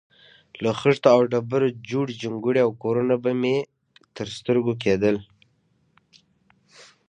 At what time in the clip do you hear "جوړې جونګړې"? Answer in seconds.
1.91-2.59